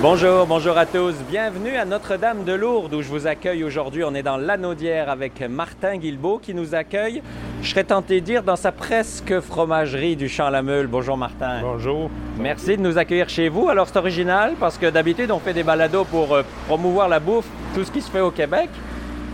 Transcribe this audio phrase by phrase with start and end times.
[0.00, 1.16] Bonjour, bonjour à tous.
[1.28, 4.04] Bienvenue à Notre-Dame de Lourdes où je vous accueille aujourd'hui.
[4.04, 7.20] On est dans l'Anaudière avec Martin Guilbeault qui nous accueille.
[7.62, 10.86] Je serais tenté de dire dans sa presque fromagerie du Champ-la-Meule.
[10.86, 11.62] Bonjour Martin.
[11.62, 12.10] Bonjour.
[12.38, 13.68] Merci de nous accueillir chez vous.
[13.68, 17.48] Alors c'est original parce que d'habitude on fait des balados pour euh, promouvoir la bouffe,
[17.74, 18.70] tout ce qui se fait au Québec.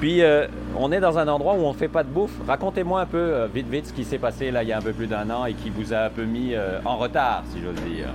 [0.00, 0.46] Puis euh,
[0.78, 2.38] on est dans un endroit où on ne fait pas de bouffe.
[2.48, 4.82] Racontez-moi un peu euh, vite vite ce qui s'est passé là il y a un
[4.82, 7.58] peu plus d'un an et qui vous a un peu mis euh, en retard, si
[7.62, 8.06] j'ose dire.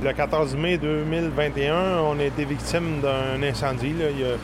[0.00, 3.92] Le 14 mai 2021, on a été victime d'un incendie.
[3.92, 4.04] là.
[4.10, 4.36] Il, y a,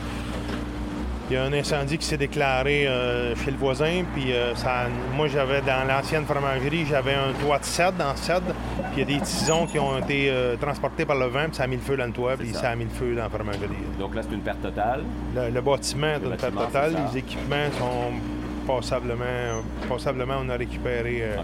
[1.29, 4.03] il y a un incendie qui s'est déclaré euh, chez le voisin.
[4.13, 8.53] Puis euh, ça, moi, j'avais dans l'ancienne fromagerie, j'avais un toit de cèdre dans cèdre.
[8.91, 11.45] Puis il y a des tisons qui ont été euh, transportés par le vent.
[11.45, 12.35] Puis ça a mis le feu dans le toit.
[12.37, 12.59] Puis ça.
[12.59, 12.69] ça.
[12.71, 13.69] a mis le feu dans la fromagerie.
[13.97, 15.03] Donc là c'est une perte totale.
[15.33, 16.95] Le, le bâtiment est une perte totale.
[17.13, 18.11] Les équipements sont
[18.65, 21.35] passablement, passablement on a récupéré, euh,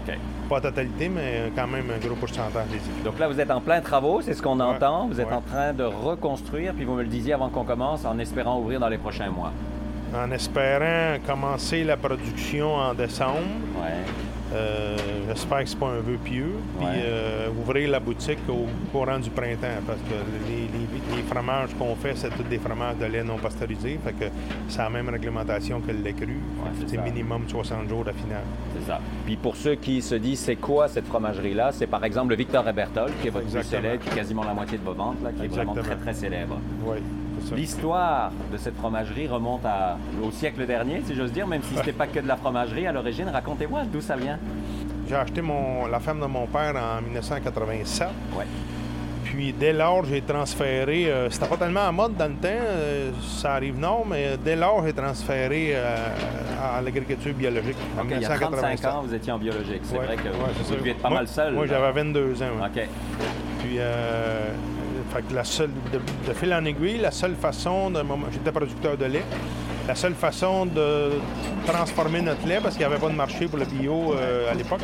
[0.48, 3.04] pas la totalité, mais quand même un gros pourcentage des.
[3.04, 5.06] Donc là, vous êtes en plein travaux, c'est ce qu'on Ouais, entend.
[5.08, 5.32] Vous êtes ouais.
[5.34, 8.80] en train de reconstruire, puis vous me le disiez avant qu'on commence, en espérant ouvrir
[8.80, 9.52] dans les prochains mois.
[10.14, 13.38] En espérant commencer la production en décembre.
[13.80, 13.92] Ouais.
[14.52, 14.96] Euh,
[15.28, 16.52] J'espère que c'est pas un vœu pieux.
[16.78, 16.92] Puis Ouais.
[17.04, 20.14] euh, ouvrir la boutique au courant du printemps parce que
[20.46, 23.98] les, les- les fromages qu'on fait, c'est tous des fromages de lait non pasteurisé.
[24.04, 24.24] Fait que
[24.68, 26.26] c'est la même réglementation que le lait cru.
[26.26, 28.44] Ouais, c'est minimum 60 jours d'affinage.
[28.78, 29.00] C'est ça.
[29.24, 32.68] Puis pour ceux qui se disent c'est quoi cette fromagerie-là, c'est par exemple le Victor
[32.68, 35.16] et Berthold, qui est votre plus célèbre, qui est quasiment la moitié de vos ventes,
[35.24, 36.58] là, qui est vraiment très très célèbre.
[36.84, 36.98] Oui.
[37.54, 41.92] L'histoire de cette fromagerie remonte à- au siècle dernier, si j'ose dire, même si c'était
[41.92, 43.28] pas que de la fromagerie à l'origine.
[43.28, 44.38] Racontez-moi d'où ça vient.
[45.08, 48.08] J'ai acheté mon, la ferme de mon père en 1987.
[48.36, 48.44] Ouais.
[49.24, 51.06] Puis dès lors, j'ai transféré.
[51.10, 54.56] euh, C'était pas tellement en mode dans le temps, euh, ça arrive nord, mais dès
[54.56, 55.96] lors, j'ai transféré euh,
[56.76, 58.86] à l'agriculture biologique en Ok, il y a 35 1987.
[58.90, 59.80] ans, vous étiez en biologique.
[59.84, 61.54] C'est Ouais, vrai que ouais, vous deviez être pas Moi- mal seul.
[61.54, 62.46] Moi, j'avais 22 ans.
[62.60, 62.66] ouais.
[62.82, 62.88] OK.
[63.60, 64.48] Puis, euh,
[65.14, 65.98] fait que la seule, de,
[66.28, 68.00] de fil en aiguille, la seule façon de.
[68.02, 69.24] moi, J'étais producteur de lait.
[69.88, 71.10] La seule façon de
[71.66, 74.54] transformer notre lait, parce qu'il n'y avait pas de marché pour le bio euh, à
[74.54, 74.80] l'époque,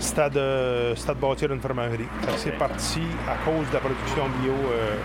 [0.00, 2.08] c'était de, c'était de bâtir une fromagerie.
[2.22, 4.96] Fait que C'est parti à cause de la production bio euh,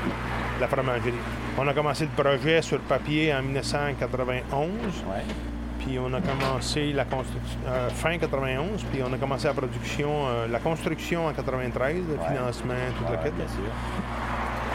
[0.55, 1.13] de la fromagerie.
[1.59, 4.67] On a commencé le projet sur papier en 1991.
[4.67, 5.23] Ouais.
[5.79, 10.09] Puis on a commencé la construction euh, fin 91, puis on a commencé la production,
[10.27, 12.19] euh, la construction en 93, le Ouais.
[12.35, 13.71] financement, tout Ouais, bien sûr.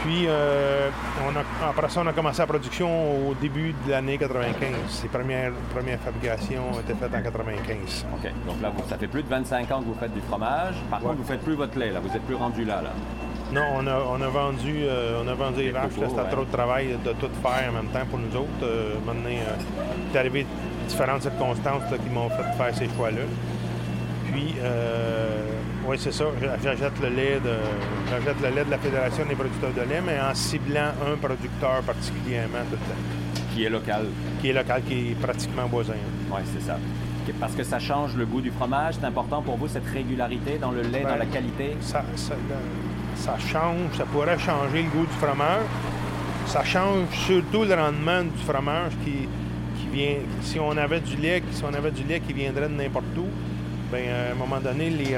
[0.03, 0.89] Puis euh,
[1.27, 5.03] on a, après ça, on a commencé la production au début de l'année 95.
[5.03, 8.05] Les premières, premières fabrications ont été faites en 95.
[8.13, 8.31] OK.
[8.47, 10.75] Donc là, vous- ça fait plus de 25 ans que vous faites du fromage.
[10.89, 11.05] Par Ouais.
[11.09, 11.99] contre, vous faites plus votre lait, là.
[11.99, 12.89] Vous êtes plus rendu là, là.
[13.53, 15.91] Non, on a, on a vendu, euh, on a vendu les vaches.
[15.93, 16.29] C'était ouais.
[16.31, 18.47] trop de travail de tout faire en même temps pour nous autres.
[18.63, 19.55] Euh, maintenant, euh,
[20.09, 20.47] il est arrivé
[20.87, 23.21] différentes circonstances là, qui m'ont fait faire ces choix-là.
[24.31, 24.55] Puis,
[25.87, 26.25] oui, c'est ça.
[26.41, 27.49] j'a- J'achète le lait de,
[28.47, 32.59] le lait de la Fédération des producteurs de lait, mais en ciblant un producteur particulièrement
[32.69, 34.05] tout le temps, Qui est local.
[34.41, 35.93] qui est local, qui est pratiquement voisin.
[36.31, 36.77] Oui, c'est ça.
[37.39, 38.95] Parce que ça change le goût du fromage.
[38.99, 41.77] C'est important pour vous, cette régularité dans le lait, Ben, dans la qualité?
[41.79, 42.03] ça,
[43.15, 45.63] ça change, ça pourrait changer le goût du fromage.
[46.47, 49.27] Ça change surtout le rendement du fromage qui,
[49.79, 50.15] qui vient.
[50.41, 53.27] Si on avait du lait, si on avait du lait qui viendrait de n'importe où,
[53.91, 55.15] ben à un moment donné, les,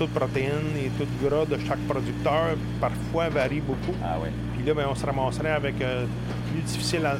[0.00, 3.96] de protéines, taux de gras de chaque producteur parfois varient beaucoup.
[4.04, 4.28] Ah oui.
[4.56, 6.04] Puis là, ben, on se ramasserait avec euh,
[6.52, 7.16] plus difficile à,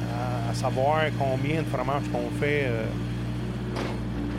[0.53, 2.65] savoir combien de fromage qu'on fait.
[2.65, 2.85] euh,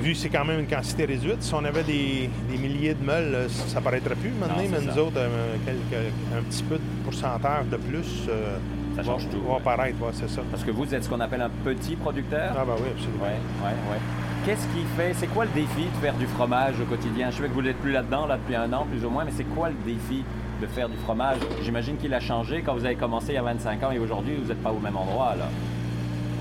[0.03, 3.05] vu que c'est quand même une quantité réduite, si on avait des, des milliers de
[3.05, 5.03] meules, là, ça paraîtrait plus maintenant, mais nous ça.
[5.03, 8.57] autres, euh, quelques- un petit peu de pourcentage de plus euh,
[8.97, 9.57] Ça va, change tout, va ouais.
[9.59, 10.41] apparaître, ouais, c'est ça.
[10.51, 12.53] Parce que vous êtes ce qu'on appelle un petit producteur?
[12.59, 13.25] Ah ben oui, absolument.
[13.25, 13.97] Oui, oui, oui.
[14.47, 17.31] Qu'est-ce qui fait, c'est quoi le défi de faire du fromage au quotidien?
[17.31, 19.33] Je sais que vous n'êtes plus là-dedans, là, depuis un an, plus ou moins, mais
[19.37, 20.25] c'est quoi le défi
[20.63, 21.37] de faire du fromage?
[21.63, 24.37] J'imagine qu'il a changé quand vous avez commencé il y a 25 ans et aujourd'hui,
[24.43, 25.45] vous n'êtes pas au même endroit, là.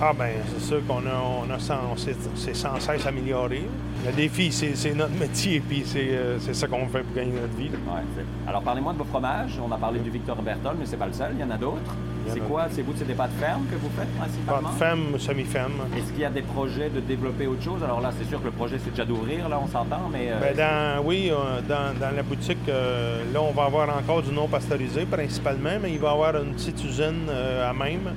[0.01, 3.63] Ah ben c'est sûr qu'on a, on a sans, c'est sans cesse amélioré.
[4.05, 7.53] Le défi, c'est notre métier, puis c'est euh, c'est ça qu'on fait pour gagner notre
[7.57, 7.67] vie.
[7.67, 9.59] Ouais, Alors, parlez-moi de vos fromages.
[9.61, 11.31] On a parlé du Victor Berthold, mais c'est pas le seul.
[11.33, 11.97] Il y en a d'autres.
[12.33, 12.67] C'est quoi?
[12.71, 14.69] C'est vous, c'est des pâtes fermes que vous faites Pas principalement?
[14.69, 15.71] de femme, semi-femme.
[15.97, 17.83] Est-ce qu'il y a des projets de développer autre chose?
[17.83, 20.27] Alors là, c'est sûr que le projet, c'est déjà d'ouvrir, là, on s'entend, mais...
[20.31, 24.21] euh, Ben, dans, oui, euh, dans, dans la boutique, euh, là, on va avoir encore
[24.21, 28.11] du non pasteurisé principalement, mais il va y avoir une petite usine à même,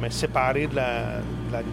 [0.00, 1.20] mais séparée de la-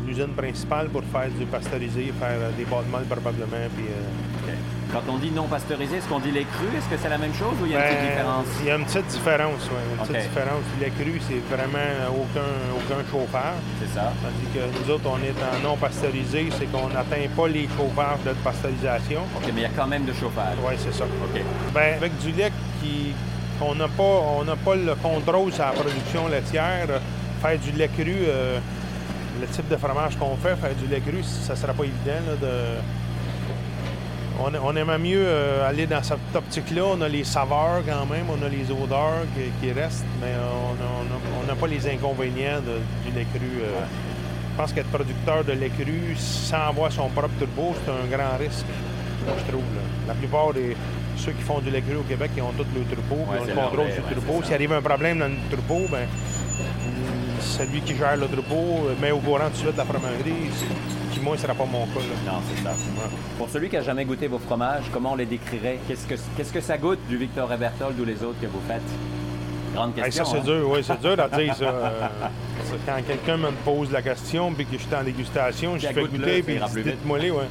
[0.05, 3.67] l'usine principale pour faire du pasteurisé, faire euh, des bâtiments probablement.
[3.75, 4.53] Puis, euh.
[4.91, 6.67] Quand on dit non pasteurisé, est-ce qu'on dit lait cru?
[6.77, 8.45] Est-ce que c'est la même chose ou il y a une petite ben, différence?
[8.59, 9.81] Il y a une petite différence, oui.
[9.87, 10.63] Une petite différence.
[10.75, 13.63] Le lait cru, c'est vraiment aucun, aucun chauffage.
[13.79, 14.11] C'est ça.
[14.21, 18.19] Tandis que nous autres, on est en non pasteurisé, c'est qu'on n'atteint pas les chauffages
[18.25, 19.21] de pasteurisation.
[19.37, 20.57] OK, mais il y a quand même de chauffage.
[20.59, 21.05] Oui, c'est ça.
[21.05, 21.41] OK.
[21.73, 22.51] Ben, avec du lait
[22.81, 23.13] qui,
[23.61, 26.87] qu'on n'a pas, on pas le contrôle sur la production laitière.
[27.41, 28.59] Faire du lait cru, euh,
[29.39, 32.21] le type de fromage qu'on fait, faire du lait cru, ça sera pas évident.
[32.27, 32.53] là, de...
[34.39, 36.83] on, on aimerait mieux euh, aller dans cette optique-là.
[36.85, 40.33] On a les saveurs quand même, on a les odeurs qui, qui restent, mais
[41.41, 43.61] on n'a pas les inconvénients de- du lait cru.
[43.63, 43.79] euh.
[44.53, 48.37] Je pense qu'être producteur de lait cru sans avoir son propre turbo, c'est un grand
[48.37, 48.65] risque,
[49.25, 49.61] moi, je trouve.
[49.75, 49.81] là.
[50.09, 50.75] La plupart des
[51.17, 53.41] ceux qui font du lait cru au Québec, ils ont tous le turbo, puis ils
[53.41, 54.43] ont le contrôle sur ouais, turbo.
[54.43, 56.05] S'il arrive un problème dans le turbo, ben,
[57.41, 58.55] celui qui gère le turbo
[58.87, 61.65] euh, met au courant tout de suite la fromagerie, ce qui, moi, ne sera pas
[61.65, 61.99] mon cas.
[61.99, 62.31] là.
[62.31, 62.71] Non, c'est ça.
[63.37, 65.79] Pour celui qui a jamais goûté vos fromages, comment on les décrirait?
[65.87, 68.61] Qu'est-ce que, qu'est-ce que ça goûte du Victor et Berthold ou les autres que vous
[68.67, 68.81] faites?
[69.73, 70.25] Grande Hey, question.
[70.25, 70.43] ça, c'est hein?
[70.43, 71.65] dur, oui, c'est dur à dire, ça.
[72.73, 75.93] Euh, quand quelqu'un me pose la question, puis que je suis en dégustation, je fais
[76.03, 76.83] goûter, puis vite.
[76.85, 77.43] dites-moi les, ouais.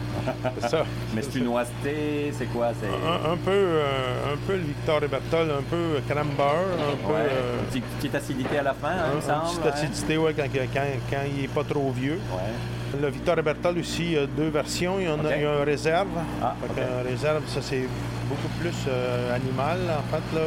[0.61, 0.85] C'est ça.
[1.15, 2.69] Mais c'est une noiseté, c'est quoi?
[2.81, 2.89] C'est...
[2.89, 7.07] Un, un peu, euh, un peu le Victor et Bertol, un peu crème beurre, un
[7.07, 7.13] peu.
[7.13, 9.47] Ouais, euh, une petite, petite acidité à la fin, hein, il me un- semble.
[9.49, 9.71] petite ouais.
[9.73, 10.81] acidité, ouais, quand, quand,
[11.11, 12.19] quand il n'est pas trop vieux.
[12.33, 13.01] Ouais.
[13.01, 14.99] Le Victor et Bertol aussi, il y a deux versions.
[14.99, 16.09] Il y en a, il y a un réserve.
[16.43, 17.85] Ah, qu'un réserve, ça, c'est
[18.29, 20.37] beaucoup plus euh, animal, en fait.
[20.37, 20.43] Là.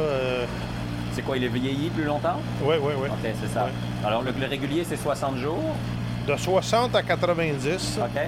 [1.14, 2.40] C'est quoi, il est vieilli plus longtemps?
[2.62, 3.08] oui, oui, oui.
[3.08, 3.64] OK, c'est ça.
[3.64, 3.70] Ouais.
[4.06, 5.62] Alors, le, le régulier, c'est 60 jours?
[6.26, 7.98] De 60 à 90.
[8.02, 8.20] OK.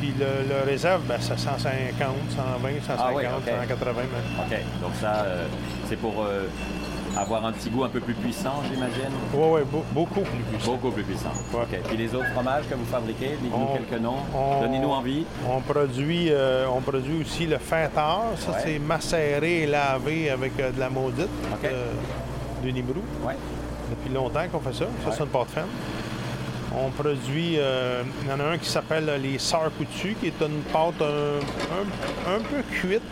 [0.00, 2.06] Puis le, le réserve, ben, c'est 150,
[2.36, 3.52] 120, 150, Ah oui, ok.
[3.62, 3.92] 180.
[3.92, 4.06] même.
[4.40, 4.56] OK.
[4.82, 5.46] Donc, ça, euh,
[5.88, 6.46] c'est pour euh,
[7.16, 9.10] avoir un petit goût un peu plus puissant, j'imagine?
[9.34, 10.72] Oui, oui, beau- beaucoup plus puissant.
[10.72, 11.32] Beaucoup plus puissant.
[11.52, 11.60] Ouais.
[11.62, 11.78] OK.
[11.88, 14.16] Puis les autres fromages que vous fabriquez, dites-nous quelques noms.
[14.34, 15.24] on- Donnez-nous envie.
[15.48, 18.22] On produit, euh, on produit aussi le fêtard.
[18.38, 18.58] Ça, Ouais.
[18.64, 21.64] c'est macéré et lavé avec euh, de la maudite Ok.
[21.64, 21.92] euh,
[22.62, 23.02] du Nibrou.
[23.24, 23.36] Ouais.
[23.90, 24.86] Depuis longtemps qu'on fait ça.
[25.02, 25.14] Ça, Ouais.
[25.16, 25.62] c'est une pâte fine.
[26.76, 30.40] On produit, euh, il y en a un qui s'appelle les Sœurs Coutues, qui est
[30.40, 31.38] une pâte un,
[31.78, 33.02] un- un peu cuite.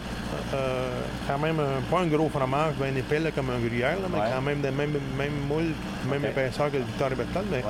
[0.54, 0.88] Euh,
[1.28, 4.18] quand même, un- pas un gros fromage bien épais là, comme un gruyère, là, mais
[4.18, 4.26] Ouais.
[4.34, 5.72] quand même de même, même moule,
[6.10, 7.14] même épaisseur que le Victor et.
[7.50, 7.62] Mais Ouais.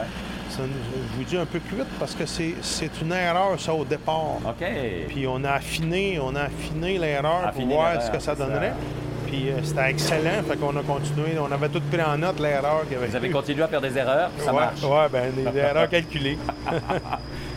[0.58, 0.64] une-
[1.12, 4.36] je vous dis un peu cuite parce que c'est une erreur, ça, au départ.
[4.46, 4.64] OK.
[5.08, 8.44] Puis on a affiné, on a affiné l'erreur pour voir ce que ça ça.
[8.44, 8.72] donnerait.
[9.26, 11.38] Puis euh, c'était excellent, fait qu'on a continué.
[11.40, 13.06] On avait tout pris en note l'erreur qu'il y avait.
[13.06, 14.82] Vous avez continué à faire des erreurs, puis ça ouais, marche.
[14.82, 16.36] Ouais, ben des erreurs calculées.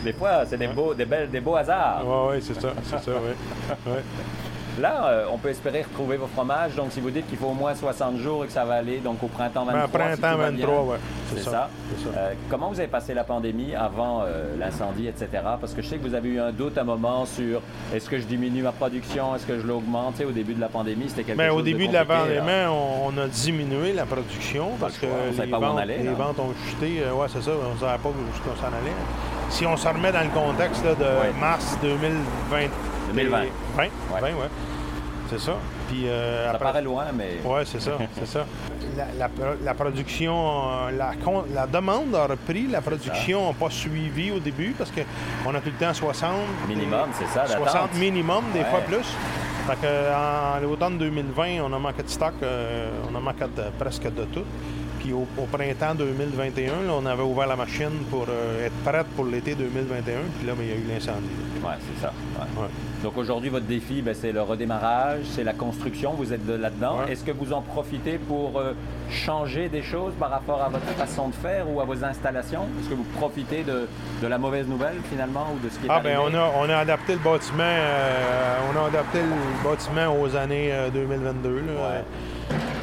[0.02, 2.02] Des fois, c'est des beaux, des, belles, des beaux hasards.
[2.06, 3.92] Ouais, ouais, c'est ça, c'est ça, ouais.
[3.92, 4.00] ouais.
[4.80, 6.74] Là, euh, on peut espérer retrouver vos fromages.
[6.74, 8.98] Donc, si vous dites qu'il faut au moins 60 jours et que ça va aller
[8.98, 9.86] donc au printemps 23.
[9.86, 10.66] Ben, printemps tout va bien.
[10.66, 10.96] 23, ouais.
[11.34, 11.68] C'est ça.
[12.16, 15.28] Euh, comment vous avez passé la pandémie avant euh, l'incendie, etc.
[15.60, 17.60] Parce que je sais que vous avez eu un doute à un moment sur
[17.94, 20.20] est-ce que je diminue ma production, est-ce que je l'augmente?
[20.20, 22.40] Au début de la pandémie, c'était quelque Ben, chose au début de, la compliqué, là.
[22.42, 25.78] pandémie, on, on a diminué la production parce que on les, pas où on ventes,
[25.80, 26.12] allait, les là.
[26.12, 27.02] ventes ont chuté.
[27.12, 28.92] Ouais, c'est ça, on ne savait pas où on s'en allait.
[29.50, 31.32] Si on se remet dans le contexte là, de Ouais.
[31.40, 32.66] mars 2020.
[33.14, 33.38] 2020.
[33.76, 33.84] 20,
[34.20, 34.32] 20, ouais.
[35.28, 35.52] C'est ça.
[35.88, 38.46] Puis euh, Ça après- paraît loin, mais Oui, c'est ça, c'est ça.
[38.96, 40.90] La, la pro- la production, euh,
[41.52, 45.70] la, demande a repris, la production n'a pas suivi au début parce qu'on a tout
[45.78, 46.30] le temps 60.
[46.68, 47.68] minimum, c'est ça, d'attente.
[47.68, 48.64] 60 minimum, des Ouais.
[48.66, 49.06] fois plus.
[49.66, 53.70] Fait que, en l'automne 2020, on a manqué de stock, euh, on a manqué de-
[53.78, 54.44] presque de tout.
[55.06, 59.06] Puis au, au printemps 2021, là, on avait ouvert la machine pour euh, être prête
[59.14, 60.02] pour l'été 2021.
[60.36, 61.28] Puis là, ben, il y a eu l'incendie.
[61.64, 62.12] Ouais, c'est ça.
[62.40, 62.62] ouais.
[62.62, 62.68] Ouais.
[63.04, 66.14] Donc aujourd'hui, votre défi, ben, c'est le redémarrage, c'est la construction.
[66.14, 66.98] Vous êtes de- là-dedans.
[67.06, 67.12] Ouais.
[67.12, 68.72] Est-ce que vous en profitez pour euh,
[69.08, 72.62] changer des choses par rapport à votre façon de faire ou à vos installations?
[72.80, 73.86] Est-ce que vous profitez de,
[74.20, 76.34] de la mauvaise nouvelle finalement ou de ce qui est Ah, ben arrivé?
[76.36, 80.70] on a, on a adapté le bâtiment, euh, on a adapté le bâtiment aux années
[80.72, 81.48] euh, 2022.
[81.76, 82.02] là.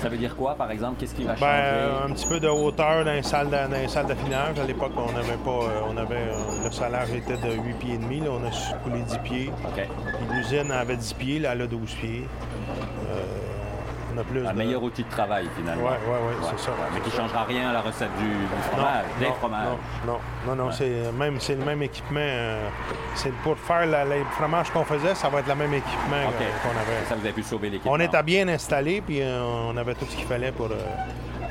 [0.04, 1.00] Ça veut dire quoi, par exemple?
[1.00, 1.52] Qu'est-ce qui va Ben, changer?
[1.56, 4.60] euh, un petit peu de hauteur dans les salles de- dans les salles d'affinage.
[4.60, 5.50] À l'époque, on n'avait pas.
[5.50, 8.20] euh, on avait, euh, le salaire était de 8 pieds et demi.
[8.20, 9.50] Là, on a coulé 10 pieds.
[9.66, 9.76] OK.
[9.76, 12.28] Puis l'usine avait 10 pieds, là, elle a 12 pieds.
[13.10, 13.43] Euh,
[14.16, 14.58] on a plus Un de...
[14.58, 15.84] meilleur outil de travail finalement.
[15.84, 17.18] Ouais, ouais, ouais, c'est ça, Mais qui ça.
[17.18, 19.68] changera rien à la recette du, du Non, fromage, des non, fromages.
[20.06, 22.20] Non, non, non, non, c'est même, c'est le même équipement.
[22.22, 22.68] euh,
[23.16, 26.26] c'est pour faire la- les fromages qu'on faisait, ça va être le même équipement euh,
[26.64, 27.06] qu'on avait.
[27.08, 27.90] Ça vous avez pu sauver l'équipe.
[27.90, 30.68] On était bien installé, puis euh, on avait tout ce qu'il fallait pour.
[30.68, 30.76] euh,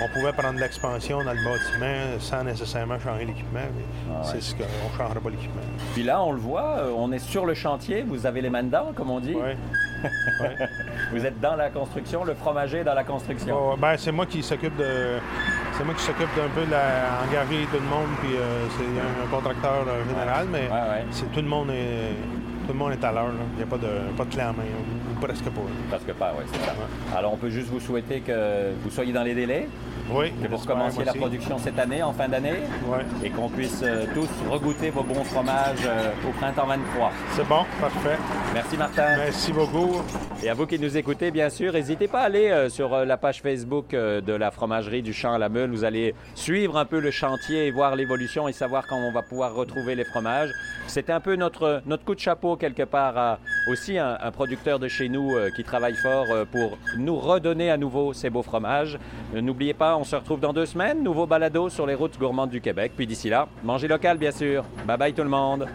[0.04, 3.60] on pouvait prendre l'expansion dans le bâtiment sans nécessairement changer l'équipement.
[3.62, 4.18] Ah ouais.
[4.24, 5.62] C'est ce qu'on ne changera pas l'équipement.
[5.94, 8.90] Puis là, on le voit, on est sur le chantier, vous avez les mains dedans,
[8.96, 9.34] comme on dit.
[9.34, 9.56] Ouais.
[10.40, 10.68] Ouais.
[11.12, 13.70] Vous êtes dans la construction, le fromager est dans la construction.
[13.70, 13.76] Ouais.
[13.78, 15.18] Ben, c'est moi qui s'occupe de.
[15.76, 17.22] C'est moi qui s'occupe d'un peu de la...
[17.26, 21.04] engager tout le monde, puis euh, c'est un, contracteur euh, général, mais Ouais, ouais.
[21.10, 22.14] c'est tout le monde est
[22.66, 23.30] tout le monde est à l'heure.
[23.54, 24.62] Il n'y a pas de pas de clé en main.
[24.62, 25.16] hein.
[25.20, 25.60] presque pas.
[25.90, 26.74] Presque pas, oui, c'est ça.
[27.16, 29.68] Alors, on peut juste vous souhaiter que vous soyez dans les délais,
[30.10, 30.32] Oui.
[30.42, 33.04] que vous recommenciez la production cette année, en fin d'année, Ouais.
[33.24, 37.12] et qu'on puisse euh, tous regoûter vos bons fromages euh, au printemps 23.
[37.32, 38.18] C'est bon, parfait.
[38.52, 39.16] Merci, Martin.
[39.16, 40.02] Merci beaucoup.
[40.42, 43.16] Et à vous qui nous écoutez, bien sûr, n'hésitez pas à aller euh, sur la
[43.16, 45.70] page Facebook de la fromagerie du Champ à la Meule.
[45.70, 49.22] Vous allez suivre un peu le chantier et voir l'évolution et savoir quand on va
[49.22, 50.50] pouvoir retrouver les fromages.
[50.88, 53.38] C'est un peu notre, notre coup de chapeau quelque part à
[53.70, 58.12] aussi un, un producteur de chez nous qui travaille fort pour nous redonner à nouveau
[58.12, 58.98] ces beaux fromages.
[59.34, 61.02] N'oubliez pas, on se retrouve dans deux semaines.
[61.02, 62.92] Nouveau balado sur les routes gourmandes du Québec.
[62.96, 64.64] Puis d'ici là, mangez local, bien sûr.
[64.86, 65.66] Bye bye tout le monde.